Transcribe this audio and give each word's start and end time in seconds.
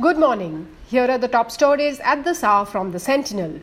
Good 0.00 0.16
morning. 0.16 0.66
Here 0.88 1.10
are 1.10 1.18
the 1.18 1.28
top 1.28 1.50
stories 1.50 2.00
at 2.00 2.24
this 2.24 2.42
hour 2.42 2.64
from 2.64 2.90
the 2.90 2.98
Sentinel. 2.98 3.60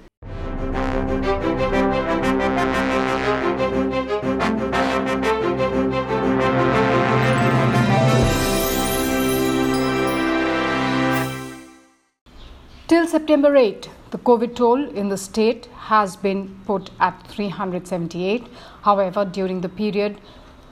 Till 12.88 13.08
September 13.08 13.56
8, 13.56 13.90
the 14.12 14.20
COVID 14.20 14.56
toll 14.56 14.88
in 14.90 15.10
the 15.10 15.18
state 15.18 15.66
has 15.88 16.16
been 16.16 16.60
put 16.68 16.92
at 17.00 17.26
378. 17.30 18.46
However, 18.84 19.26
during 19.26 19.62
the 19.62 19.70
period, 19.70 20.22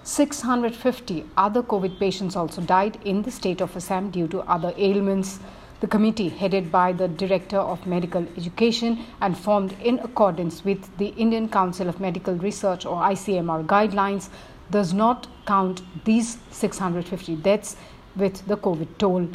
650 0.06 1.26
other 1.36 1.64
COVID 1.64 1.98
patients 2.00 2.36
also 2.36 2.62
died 2.62 3.00
in 3.04 3.24
the 3.24 3.32
state 3.32 3.60
of 3.60 3.76
Assam 3.76 4.12
due 4.12 4.28
to 4.28 4.42
other 4.42 4.72
ailments. 4.78 5.40
The 5.80 5.88
committee, 5.88 6.30
headed 6.30 6.72
by 6.72 6.94
the 6.94 7.08
Director 7.08 7.58
of 7.58 7.88
Medical 7.88 8.24
Education 8.38 9.04
and 9.20 9.36
formed 9.36 9.74
in 9.82 9.98
accordance 9.98 10.64
with 10.64 10.96
the 11.00 11.08
Indian 11.18 11.50
Council 11.50 11.90
of 11.90 12.00
Medical 12.00 12.36
Research 12.36 12.86
or 12.86 13.02
ICMR 13.02 13.66
guidelines, 13.66 14.30
does 14.70 14.94
not 14.94 15.26
count 15.48 15.82
these 16.06 16.38
650 16.52 17.38
deaths 17.38 17.76
with 18.16 18.46
the 18.46 18.58
COVID 18.58 19.00
toll. 19.00 19.28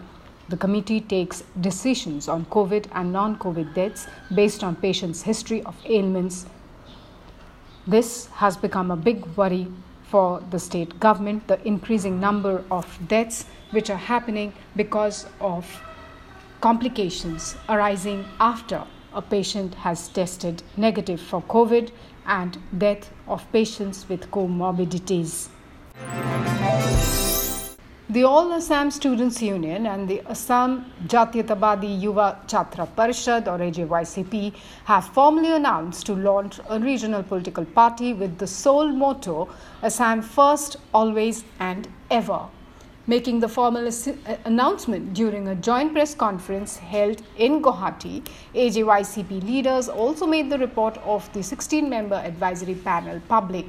The 0.50 0.56
committee 0.56 1.00
takes 1.00 1.42
decisions 1.60 2.28
on 2.28 2.44
COVID 2.44 2.86
and 2.92 3.12
non 3.12 3.36
COVID 3.38 3.74
deaths 3.74 4.06
based 4.32 4.62
on 4.62 4.76
patients' 4.76 5.22
history 5.22 5.64
of 5.64 5.74
ailments. 5.84 6.46
This 7.88 8.26
has 8.34 8.56
become 8.56 8.92
a 8.92 8.96
big 8.96 9.26
worry 9.36 9.66
for 10.10 10.42
the 10.50 10.58
state 10.58 10.98
government 11.00 11.46
the 11.46 11.58
increasing 11.66 12.18
number 12.20 12.64
of 12.70 12.98
deaths 13.08 13.46
which 13.70 13.90
are 13.90 14.04
happening 14.12 14.52
because 14.76 15.26
of 15.40 15.64
complications 16.60 17.56
arising 17.68 18.24
after 18.38 18.84
a 19.12 19.22
patient 19.22 19.74
has 19.74 20.08
tested 20.08 20.62
negative 20.76 21.20
for 21.20 21.42
COVID 21.42 21.90
and 22.26 22.58
death 22.76 23.10
of 23.26 23.50
patients 23.52 24.08
with 24.08 24.30
comorbidities. 24.30 25.48
The 28.10 28.24
All 28.24 28.52
Assam 28.52 28.90
Students 28.90 29.40
Union 29.40 29.86
and 29.86 30.08
the 30.08 30.20
Assam 30.28 30.84
Jatiyatabadi 31.06 32.02
Yuva 32.02 32.44
Chhatra 32.48 32.88
Parishad 32.96 33.46
or 33.46 33.58
AJYCP 33.60 34.52
have 34.86 35.04
formally 35.10 35.52
announced 35.52 36.06
to 36.06 36.16
launch 36.16 36.58
a 36.68 36.80
regional 36.80 37.22
political 37.22 37.64
party 37.64 38.12
with 38.12 38.36
the 38.38 38.48
sole 38.48 38.88
motto 38.88 39.48
Assam 39.84 40.22
First, 40.22 40.78
Always 40.92 41.44
and 41.60 41.86
Ever. 42.10 42.48
Making 43.06 43.38
the 43.38 43.48
formal 43.48 43.86
uh, 43.86 44.36
announcement 44.44 45.14
during 45.14 45.46
a 45.46 45.54
joint 45.54 45.92
press 45.92 46.12
conference 46.12 46.78
held 46.78 47.22
in 47.38 47.62
Guwahati, 47.62 48.26
AJYCP 48.56 49.44
leaders 49.44 49.88
also 49.88 50.26
made 50.26 50.50
the 50.50 50.58
report 50.58 50.98
of 51.04 51.32
the 51.32 51.44
16 51.44 51.88
member 51.88 52.16
advisory 52.16 52.74
panel 52.74 53.20
public. 53.28 53.66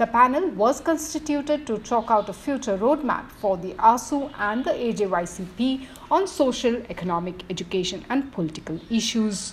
The 0.00 0.06
panel 0.06 0.48
was 0.52 0.80
constituted 0.80 1.66
to 1.66 1.78
chalk 1.80 2.10
out 2.10 2.30
a 2.30 2.32
future 2.32 2.78
roadmap 2.78 3.30
for 3.32 3.58
the 3.58 3.74
ASU 3.74 4.32
and 4.38 4.64
the 4.64 4.70
AJYCP 4.70 5.86
on 6.10 6.26
social, 6.26 6.76
economic, 6.88 7.44
education, 7.50 8.06
and 8.08 8.32
political 8.32 8.80
issues. 8.88 9.52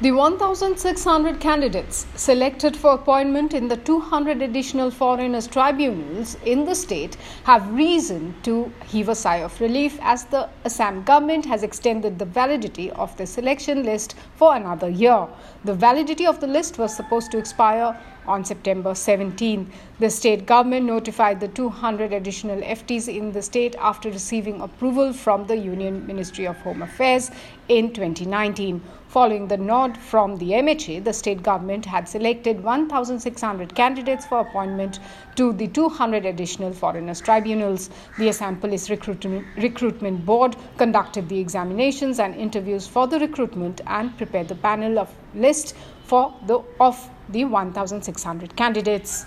The 0.00 0.10
1,600 0.10 1.38
candidates 1.38 2.04
selected 2.16 2.76
for 2.76 2.94
appointment 2.94 3.54
in 3.54 3.68
the 3.68 3.76
200 3.76 4.42
additional 4.42 4.90
foreigners 4.90 5.46
tribunals 5.46 6.36
in 6.44 6.64
the 6.64 6.74
state 6.74 7.16
have 7.44 7.72
reason 7.72 8.34
to 8.42 8.72
heave 8.88 9.08
a 9.08 9.14
sigh 9.14 9.36
of 9.36 9.60
relief 9.60 9.96
as 10.02 10.24
the 10.24 10.48
Assam 10.64 11.04
government 11.04 11.46
has 11.46 11.62
extended 11.62 12.18
the 12.18 12.24
validity 12.24 12.90
of 12.90 13.16
the 13.16 13.24
selection 13.24 13.84
list 13.84 14.16
for 14.34 14.56
another 14.56 14.88
year. 14.88 15.28
The 15.64 15.74
validity 15.74 16.26
of 16.26 16.40
the 16.40 16.48
list 16.48 16.76
was 16.76 16.94
supposed 16.94 17.30
to 17.30 17.38
expire 17.38 17.96
on 18.26 18.44
September 18.44 18.94
17. 18.94 19.70
The 19.98 20.10
state 20.10 20.46
government 20.46 20.86
notified 20.86 21.40
the 21.40 21.48
200 21.48 22.12
additional 22.12 22.60
FTs 22.60 23.14
in 23.14 23.32
the 23.32 23.42
state 23.42 23.76
after 23.78 24.10
receiving 24.10 24.60
approval 24.60 25.12
from 25.12 25.46
the 25.46 25.56
Union 25.56 26.06
Ministry 26.06 26.46
of 26.46 26.56
Home 26.58 26.82
Affairs 26.82 27.30
in 27.68 27.92
2019. 27.92 28.80
Following 29.14 29.46
the 29.46 29.56
nod 29.56 29.96
from 29.96 30.38
the 30.38 30.50
MHA, 30.50 31.04
the 31.04 31.12
state 31.12 31.40
government 31.40 31.86
had 31.86 32.08
selected 32.08 32.64
1,600 32.64 33.72
candidates 33.72 34.26
for 34.26 34.40
appointment 34.40 34.98
to 35.36 35.52
the 35.52 35.68
200 35.68 36.26
additional 36.26 36.72
foreigners 36.72 37.20
tribunals. 37.20 37.90
The 38.18 38.30
Assam 38.30 38.56
Police 38.56 38.90
Recruitment, 38.90 39.46
Recruitment 39.56 40.26
Board 40.26 40.56
conducted 40.78 41.28
the 41.28 41.38
examinations 41.38 42.18
and 42.18 42.34
interviews 42.34 42.88
for 42.88 43.06
the 43.06 43.20
recruitment 43.20 43.82
and 43.86 44.16
prepared 44.16 44.48
the 44.48 44.56
panel 44.56 44.98
of 44.98 45.14
list 45.32 45.76
for 46.04 46.34
the 46.46 46.60
of 46.80 47.10
the 47.28 47.44
1,600 47.44 48.56
candidates. 48.56 49.26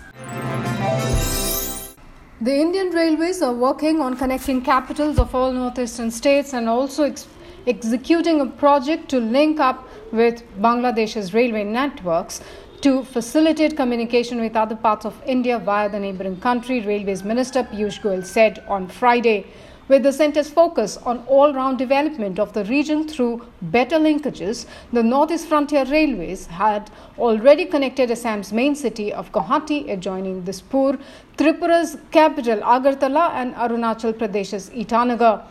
The 2.39 2.53
Indian 2.53 2.91
Railways 2.91 3.41
are 3.41 3.53
working 3.53 3.99
on 3.99 4.15
connecting 4.15 4.61
capitals 4.61 5.17
of 5.17 5.33
all 5.33 5.51
northeastern 5.51 6.11
states 6.11 6.53
and 6.53 6.69
also 6.69 7.03
ex- 7.05 7.27
executing 7.65 8.41
a 8.41 8.45
project 8.45 9.09
to 9.09 9.19
link 9.19 9.59
up 9.59 9.87
with 10.11 10.43
Bangladesh's 10.61 11.33
railway 11.33 11.63
networks 11.63 12.41
to 12.81 13.03
facilitate 13.03 13.75
communication 13.75 14.39
with 14.39 14.55
other 14.55 14.75
parts 14.75 15.03
of 15.03 15.19
India 15.25 15.57
via 15.57 15.89
the 15.89 15.99
neighboring 15.99 16.39
country, 16.39 16.81
Railways 16.81 17.23
Minister 17.23 17.63
Piyush 17.63 17.99
Goyal 18.01 18.23
said 18.23 18.63
on 18.67 18.87
Friday 18.87 19.47
with 19.87 20.03
the 20.03 20.11
centre's 20.11 20.49
focus 20.49 20.97
on 20.97 21.23
all 21.27 21.53
round 21.53 21.77
development 21.77 22.39
of 22.39 22.53
the 22.53 22.63
region 22.65 23.07
through 23.07 23.45
better 23.61 23.97
linkages, 23.97 24.65
the 24.91 25.03
Northeast 25.03 25.47
Frontier 25.47 25.85
Railways 25.85 26.47
had 26.47 26.91
already 27.17 27.65
connected 27.65 28.11
Assam's 28.11 28.51
main 28.51 28.75
city 28.75 29.13
of 29.13 29.31
Guwahati, 29.31 29.89
adjoining 29.91 30.43
Dispur, 30.43 30.97
Tripura's 31.37 31.97
capital 32.11 32.59
Agartala, 32.59 33.31
and 33.31 33.55
Arunachal 33.55 34.13
Pradesh's 34.13 34.69
Itanagar. 34.71 35.43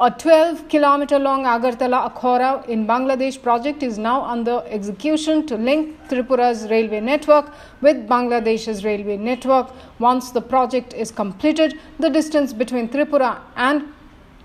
A 0.00 0.10
12 0.10 0.68
kilometer 0.68 1.18
long 1.18 1.44
Agartala 1.44 2.10
Akhaura 2.10 2.66
in 2.66 2.86
Bangladesh 2.86 3.40
project 3.40 3.82
is 3.82 3.98
now 3.98 4.22
under 4.22 4.62
execution 4.66 5.46
to 5.46 5.56
link 5.56 5.96
Tripura's 6.08 6.68
railway 6.70 6.98
network 6.98 7.52
with 7.82 8.08
Bangladesh's 8.08 8.86
railway 8.86 9.18
network. 9.18 9.70
Once 9.98 10.30
the 10.30 10.40
project 10.40 10.94
is 10.94 11.10
completed, 11.10 11.78
the 11.98 12.08
distance 12.08 12.54
between 12.54 12.88
Tripura 12.88 13.38
and 13.54 13.92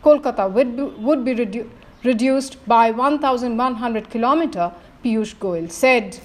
Kolkata 0.03 0.51
would 0.51 0.75
be, 0.75 0.83
would 0.83 1.23
be 1.23 1.33
redu- 1.33 1.69
reduced 2.03 2.57
by 2.67 2.91
1100 2.91 4.09
kilometer, 4.09 4.73
Piyush 5.03 5.35
Goyal 5.37 5.71
said. 5.71 6.19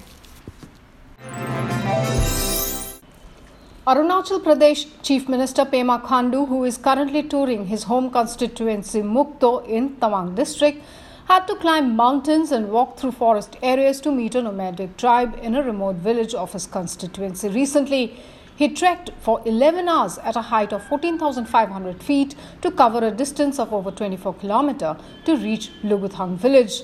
Arunachal 3.85 4.41
Pradesh 4.41 4.87
Chief 5.01 5.27
Minister 5.27 5.65
Pema 5.65 6.01
Khandu, 6.01 6.47
who 6.47 6.63
is 6.63 6.77
currently 6.77 7.21
touring 7.21 7.65
his 7.65 7.83
home 7.83 8.09
constituency 8.09 9.01
Mukto 9.01 9.67
in 9.67 9.97
Tawang 9.97 10.35
district, 10.35 10.81
had 11.25 11.45
to 11.47 11.55
climb 11.55 11.93
mountains 11.93 12.53
and 12.53 12.71
walk 12.71 12.97
through 12.97 13.11
forest 13.11 13.57
areas 13.61 13.99
to 13.99 14.09
meet 14.09 14.35
a 14.35 14.41
nomadic 14.41 14.95
tribe 14.95 15.37
in 15.41 15.53
a 15.53 15.61
remote 15.61 15.97
village 15.97 16.33
of 16.33 16.53
his 16.53 16.65
constituency. 16.65 17.49
Recently, 17.49 18.15
he 18.55 18.69
trekked 18.69 19.09
for 19.19 19.41
11 19.45 19.89
hours 19.89 20.17
at 20.19 20.37
a 20.37 20.43
height 20.43 20.71
of 20.71 20.81
14,500 20.85 22.01
feet 22.01 22.35
to 22.61 22.71
cover 22.71 23.05
a 23.05 23.11
distance 23.11 23.59
of 23.59 23.73
over 23.73 23.91
24 23.91 24.35
kilometers 24.35 24.95
to 25.25 25.35
reach 25.35 25.71
Luguthang 25.83 26.37
village. 26.37 26.83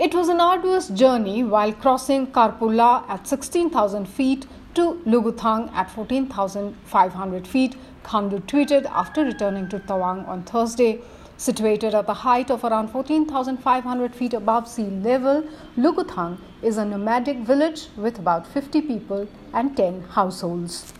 It 0.00 0.12
was 0.12 0.28
an 0.28 0.40
arduous 0.40 0.88
journey 0.88 1.44
while 1.44 1.72
crossing 1.72 2.26
Karpula 2.26 3.08
at 3.08 3.28
16,000 3.28 4.06
feet 4.06 4.46
to 4.74 5.00
Luguthang 5.06 5.72
at 5.72 5.90
14,500 5.90 7.46
feet, 7.46 7.76
Khandu 8.04 8.40
tweeted 8.42 8.86
after 8.86 9.24
returning 9.24 9.68
to 9.68 9.78
Tawang 9.78 10.26
on 10.28 10.42
Thursday. 10.42 11.00
Situated 11.36 11.94
at 11.94 12.06
the 12.06 12.14
height 12.14 12.50
of 12.50 12.64
around 12.64 12.88
14,500 12.88 14.14
feet 14.14 14.34
above 14.34 14.68
sea 14.68 14.84
level, 14.84 15.42
Luguthang 15.76 16.38
is 16.62 16.76
a 16.76 16.84
nomadic 16.84 17.38
village 17.38 17.88
with 17.96 18.18
about 18.18 18.46
50 18.46 18.82
people 18.82 19.26
and 19.54 19.74
10 19.76 20.02
households. 20.02 20.92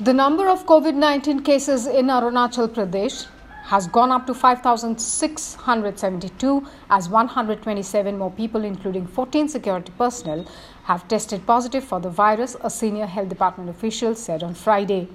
The 0.00 0.12
number 0.12 0.48
of 0.48 0.66
COVID 0.66 0.94
19 0.94 1.42
cases 1.42 1.86
in 1.86 2.06
Arunachal 2.06 2.68
Pradesh 2.68 3.26
has 3.66 3.86
gone 3.88 4.12
up 4.12 4.26
to 4.26 4.34
5,672 4.34 6.66
as 6.88 7.08
127 7.08 8.16
more 8.16 8.30
people, 8.30 8.64
including 8.64 9.04
14 9.06 9.48
security 9.48 9.92
personnel, 9.98 10.46
have 10.84 11.08
tested 11.08 11.44
positive 11.46 11.82
for 11.82 11.98
the 12.00 12.08
virus, 12.08 12.56
a 12.62 12.70
senior 12.70 13.06
health 13.06 13.28
department 13.28 13.68
official 13.68 14.14
said 14.14 14.44
on 14.44 14.54
Friday. 14.54 15.08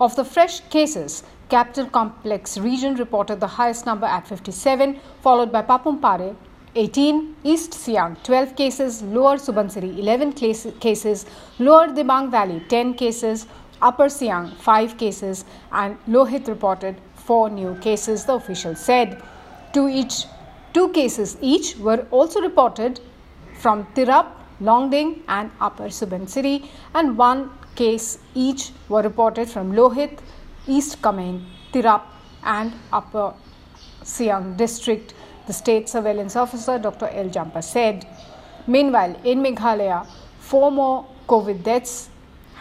Of 0.00 0.16
the 0.16 0.24
fresh 0.24 0.60
cases, 0.68 1.22
Capital 1.48 1.86
Complex 1.86 2.58
region 2.58 2.96
reported 2.96 3.40
the 3.40 3.46
highest 3.46 3.86
number 3.86 4.06
at 4.06 4.26
57, 4.26 5.00
followed 5.22 5.50
by 5.50 5.62
Papumpare 5.62 6.36
18, 6.74 7.36
East 7.44 7.72
Siang 7.72 8.16
12 8.24 8.56
cases, 8.56 9.02
Lower 9.02 9.36
Subansiri 9.36 9.96
11 9.98 10.32
cases, 10.32 11.24
Lower 11.58 11.88
Dibang 11.88 12.30
Valley 12.30 12.60
10 12.68 12.94
cases, 12.94 13.46
Upper 13.80 14.08
Siang, 14.08 14.50
5 14.56 14.96
cases, 14.98 15.44
and 15.70 15.96
Lohit 16.06 16.48
reported 16.48 16.96
4 17.26 17.50
new 17.50 17.74
cases, 17.76 18.24
the 18.24 18.34
official 18.34 18.74
said. 18.74 19.22
Two, 19.72 19.88
each, 19.88 20.24
two 20.72 20.90
cases 20.90 21.36
each 21.40 21.76
were 21.76 22.06
also 22.10 22.40
reported 22.40 23.00
from 23.58 23.86
Tirap, 23.94 24.26
Longding, 24.60 25.22
and 25.28 25.50
Upper 25.60 25.84
Subansiri, 25.84 26.68
and 26.94 27.16
one 27.16 27.50
case 27.74 28.18
each 28.34 28.70
were 28.88 29.02
reported 29.02 29.48
from 29.48 29.72
Lohit, 29.72 30.18
East 30.66 31.02
Kameng, 31.02 31.44
Tirap, 31.72 32.02
and 32.44 32.72
Upper 32.92 33.34
Siang 34.02 34.54
district, 34.56 35.14
the 35.46 35.52
state 35.52 35.88
surveillance 35.88 36.36
officer 36.36 36.78
Dr. 36.78 37.08
L. 37.08 37.28
Jampa 37.28 37.62
said. 37.62 38.06
Meanwhile, 38.66 39.16
in 39.24 39.42
Meghalaya, 39.42 40.06
four 40.38 40.70
more 40.70 41.06
COVID 41.28 41.62
deaths 41.62 42.10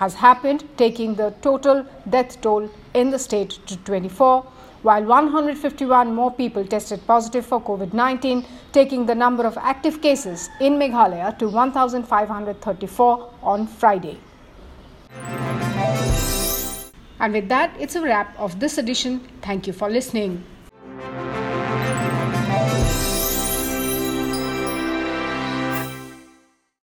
has 0.03 0.13
happened, 0.13 0.63
taking 0.77 1.15
the 1.15 1.29
total 1.41 1.85
death 2.09 2.39
toll 2.41 2.69
in 2.93 3.09
the 3.09 3.19
state 3.19 3.51
to 3.67 3.77
24, 3.77 4.43
while 4.81 5.03
151 5.03 6.13
more 6.13 6.31
people 6.41 6.65
tested 6.65 6.99
positive 7.07 7.45
for 7.45 7.61
COVID 7.61 7.93
19, 7.93 8.45
taking 8.73 9.05
the 9.05 9.15
number 9.15 9.45
of 9.51 9.57
active 9.73 10.01
cases 10.01 10.49
in 10.59 10.73
Meghalaya 10.83 11.37
to 11.39 11.47
1,534 11.47 13.33
on 13.41 13.67
Friday. 13.67 14.17
And 17.19 17.31
with 17.31 17.47
that, 17.47 17.73
it's 17.79 17.95
a 17.95 18.01
wrap 18.01 18.37
of 18.37 18.59
this 18.59 18.77
edition. 18.77 19.21
Thank 19.41 19.67
you 19.67 19.73
for 19.73 19.89
listening. 19.89 20.43